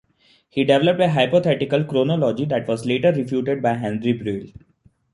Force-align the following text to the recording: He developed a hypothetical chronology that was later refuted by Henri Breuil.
He 0.49 0.63
developed 0.63 0.99
a 0.99 1.11
hypothetical 1.11 1.83
chronology 1.83 2.45
that 2.45 2.67
was 2.67 2.87
later 2.87 3.11
refuted 3.11 3.61
by 3.61 3.75
Henri 3.77 4.13
Breuil. 4.13 4.49